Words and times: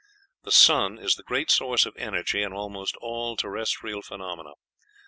"The 0.41 0.51
sun 0.51 0.97
is 0.97 1.13
the 1.13 1.21
great 1.21 1.51
source 1.51 1.85
of 1.85 1.95
energy 1.95 2.41
in 2.41 2.53
almost 2.53 2.97
all 2.97 3.37
terrestrial 3.37 4.01
phenomena. 4.01 4.53